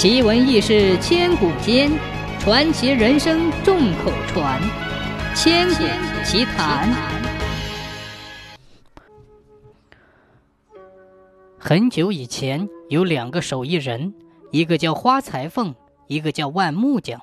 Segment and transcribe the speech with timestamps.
[0.00, 1.90] 奇闻异事千古间，
[2.38, 4.62] 传奇人生众口传。
[5.34, 5.84] 千古
[6.24, 6.88] 奇谈。
[11.58, 14.14] 很久以前，有两个手艺人，
[14.52, 15.74] 一个叫花裁缝，
[16.06, 17.20] 一个叫万木匠。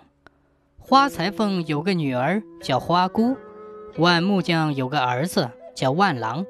[0.78, 3.38] 花裁缝有个女儿叫花姑，
[3.96, 6.46] 万木匠有个儿子叫万郎。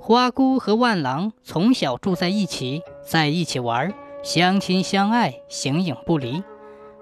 [0.00, 3.94] 花姑和万郎从小住在一起，在一起玩儿，
[4.24, 6.42] 相亲相爱，形影不离。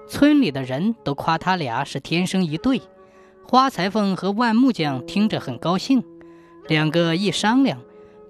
[0.09, 2.83] 村里的人都夸他俩是天生一对。
[3.47, 6.03] 花裁缝和万木匠听着很高兴，
[6.67, 7.81] 两个一商量，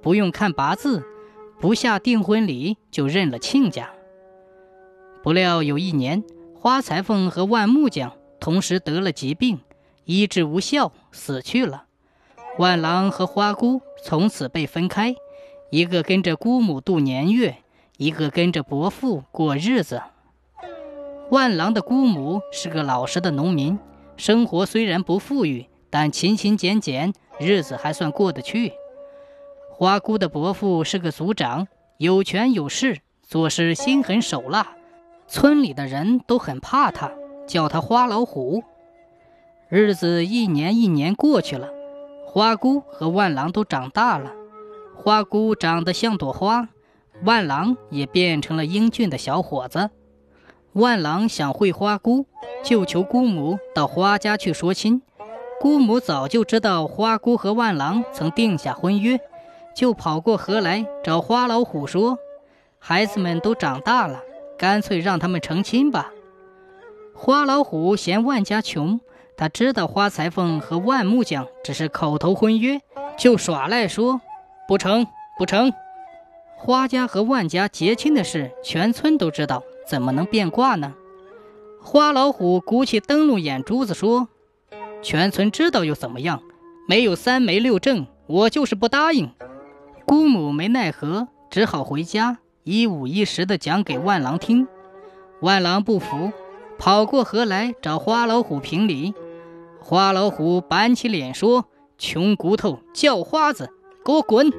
[0.02, 1.02] 不用看八字，
[1.58, 3.88] 不下订婚礼就认了亲家。
[5.22, 6.22] 不料有一年，
[6.54, 9.60] 花裁缝和万木匠同时得了疾病，
[10.04, 11.84] 医治无效，死去了。
[12.58, 15.14] 万郎和花姑从此被分开，
[15.70, 17.56] 一个跟着姑母度年月，
[18.02, 20.02] 一个跟着伯父过日子。
[21.30, 23.78] 万郎的姑母是个老实的农民，
[24.16, 28.72] 生活虽然不富裕，但勤勤俭俭，日子还算过得去。
[29.70, 34.74] 花姑的伯父是个族长，有权有势，做事心狠手辣，
[35.28, 37.12] 村里的人都很怕他，
[37.46, 38.64] 叫他花老虎。
[39.68, 41.68] 日子一年一年过去了。
[42.26, 44.32] 花姑和万郎都长大了，
[44.96, 46.68] 花姑长得像朵花，
[47.24, 49.90] 万郎也变成了英俊的小伙子。
[50.72, 52.26] 万郎想会花姑，
[52.64, 55.02] 就求姑母到花家去说亲。
[55.60, 59.20] 姑母早就知道花姑和万郎曾定下婚约，
[59.74, 62.18] 就跑过河来找花老虎说
[62.80, 64.20] ：“孩子们都长大了，
[64.58, 66.10] 干脆让他们成亲吧。”
[67.14, 69.00] 花老虎嫌万家穷。
[69.34, 72.80] 他知道花裁缝和万木匠只是口头婚约，
[73.16, 74.20] 就耍赖说
[74.68, 75.06] 不成
[75.38, 75.72] 不成。
[76.64, 80.94] 花家和万家结亲的事，全村都知道，怎么能变卦呢？
[81.80, 84.28] 花老虎鼓起灯笼眼珠子说
[85.02, 86.40] ：“全村知道又怎么样？
[86.86, 89.28] 没有三媒六证，我就是不答应。”
[90.06, 94.68] 姑母没奈何，只好回家一五一十地讲给万郎听。
[95.40, 96.30] 万郎不服。
[96.78, 99.14] 跑过河来找花老虎评理，
[99.80, 101.64] 花老虎板起脸说
[101.98, 103.68] ：“穷骨头，叫花子，
[104.04, 104.52] 给我滚！”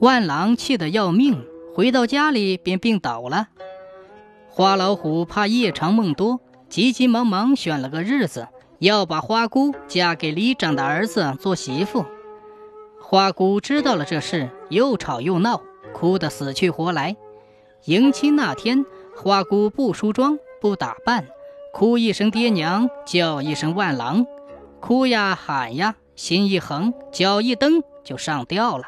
[0.00, 1.42] 万郎气得要命，
[1.74, 3.48] 回到家里便病倒了。
[4.48, 8.48] 花老虎怕夜长梦多，急急忙忙选了个日子，
[8.78, 12.04] 要把花姑嫁给里长的儿子做媳妇。
[13.00, 15.62] 花姑知道了这事，又吵又闹，
[15.94, 17.16] 哭得死去活来。
[17.84, 18.84] 迎亲那天，
[19.16, 20.38] 花姑不梳妆。
[20.58, 21.26] 不打扮，
[21.72, 24.26] 哭一声爹娘，叫一声万郎，
[24.80, 28.84] 哭呀喊呀，心一横，脚一蹬就上吊了。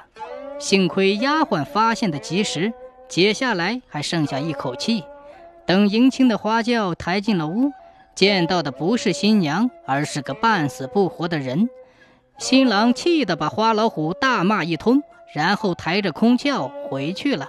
[0.58, 2.72] 幸亏丫鬟发现的及时，
[3.08, 5.04] 解下来还剩下一口气。
[5.64, 7.72] 等迎亲的花轿抬进了屋，
[8.14, 11.68] 见到的不是新娘，而是个半死不活的人。
[12.38, 15.02] 新郎气得把花老虎大骂一通，
[15.32, 17.48] 然后抬着空轿回去了。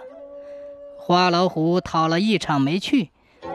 [0.97, 3.09] 花老虎讨了一场没趣。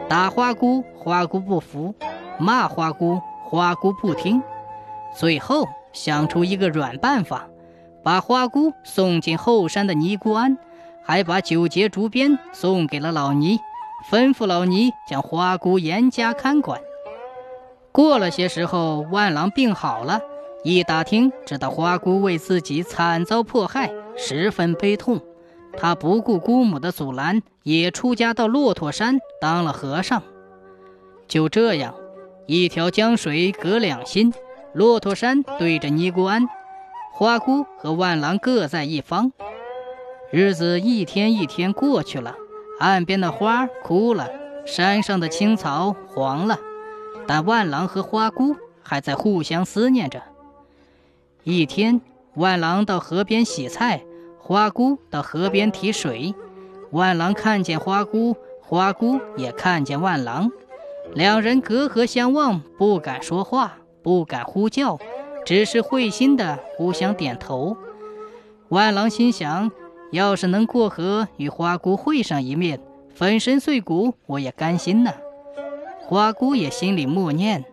[0.09, 1.93] 打花姑，花姑不服；
[2.37, 4.41] 骂花姑，花姑不听。
[5.15, 7.47] 最后想出一个软办法，
[8.05, 10.59] 把花姑送进后山的尼姑庵，
[11.03, 13.57] 还把九节竹鞭送给了老尼，
[14.11, 16.79] 吩咐老尼将花姑严加看管。
[17.91, 20.21] 过了些时候，万郎病好了，
[20.63, 25.19] 一打听知道花姑为自己惨遭迫害，十分悲痛。
[25.75, 30.21] 他不顾姑母的阻拦，也出家到骆驼山当了和尚。
[31.27, 31.95] 就这样，
[32.45, 34.31] 一条江水隔两心，
[34.73, 36.47] 骆驼山对着尼姑庵，
[37.17, 39.31] 花姑和万郎各在一方。
[40.31, 42.35] 日子一天一天过去了，
[42.77, 44.29] 岸边的花枯了，
[44.65, 46.59] 山上的青草黄了，
[47.25, 50.23] 但万郎和花姑还在互相思念着。
[51.43, 52.01] 一天，
[52.33, 54.03] 万郎到河边洗菜。
[54.37, 56.35] 花姑到河边提水，
[56.91, 60.51] 万郎看见花姑，花姑也看见万郎，
[61.13, 64.99] 两人隔河相望，不敢说话，不敢呼叫，
[65.45, 67.77] 只是会心的互相点头。
[68.69, 69.71] 万郎心想：
[70.11, 72.79] 要是能过河与花姑会上一面，
[73.13, 75.13] 粉身碎骨我也甘心呢。
[76.01, 77.63] 花姑也心里默念：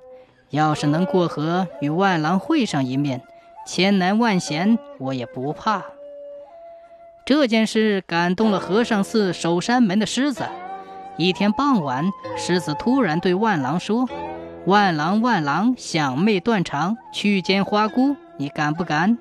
[0.50, 3.22] 要是能过河与万郎会上一面，
[3.66, 5.82] 千难万险我也不怕。
[7.24, 10.44] 这件事感动了和尚寺守山门的狮子。
[11.16, 14.08] 一天傍晚，狮子突然对万郎说
[14.64, 19.18] ：“万郎，万郎，想妹断肠，去见花姑，你敢不敢？”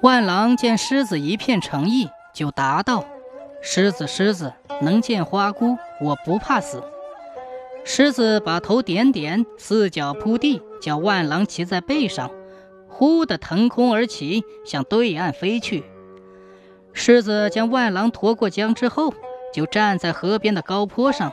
[0.00, 3.04] 万郎见狮子一片诚意，就答道
[3.60, 6.82] ：“狮子，狮子，能见花姑，我不怕死。”
[7.84, 12.30] 狮子把头点点，四脚扑地，叫万郎骑在背上，
[12.88, 15.84] 忽地腾空而起，向对岸飞去。
[16.94, 19.12] 狮子将万郎驮过江之后，
[19.52, 21.30] 就站在河边的高坡上，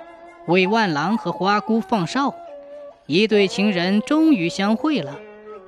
[0.47, 2.35] 为万郎和花姑放哨。
[3.11, 5.19] 一对情人终于相会了，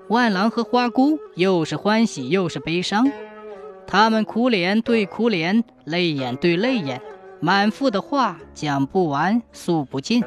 [0.08, 3.12] 万郎和花姑又是欢喜又是悲伤，
[3.86, 7.02] 他们苦脸对苦脸，泪眼对泪眼，
[7.42, 10.24] 满腹的话讲不完，诉不尽。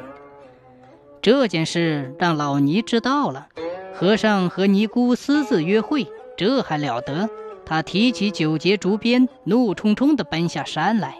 [1.19, 3.47] 这件事让老尼知道了，
[3.95, 6.05] 和尚和尼姑私自约会，
[6.37, 7.27] 这还了得？
[7.65, 11.17] 他提起九节竹鞭，怒冲冲地奔下山来。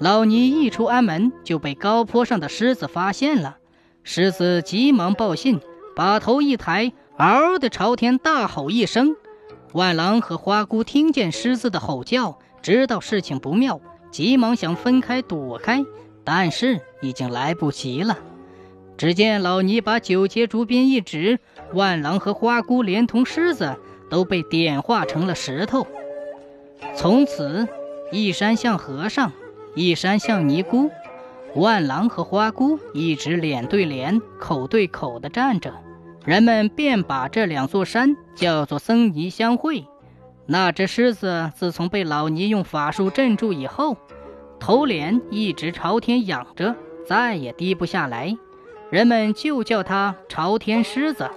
[0.00, 3.56] 老尼一出安门，就被高坡上的狮子发现了。
[4.10, 5.60] 狮子急忙报信，
[5.94, 9.14] 把头一抬，嗷的朝天大吼一声。
[9.74, 15.84] 万郎和花姑听见狮子的吼叫，知道事情不妙，急忙想分开躲开，
[16.24, 18.16] 但是已经来不及了。
[18.96, 21.38] 只见老尼把九节竹鞭一指，
[21.74, 23.76] 万郎和花姑连同狮子
[24.08, 25.86] 都被点化成了石头。
[26.96, 27.68] 从此，
[28.10, 29.32] 一山像和尚，
[29.74, 30.90] 一山像尼姑，
[31.54, 35.72] 万郎和花姑一直脸对脸、口对口地站着。
[36.24, 39.84] 人们便把这两座山叫做僧尼相会。
[40.46, 43.96] 那只狮子自从被老尼用法术镇住以后，
[44.60, 46.74] 头脸一直朝天仰着，
[47.06, 48.36] 再也低不下来。
[48.90, 51.30] 人们就叫它朝天狮子。